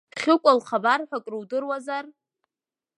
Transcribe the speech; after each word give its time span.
Хьыкәа 0.19 0.51
лхабар 0.57 1.01
ҳәа 1.07 1.19
крудыруазар? 1.23 2.05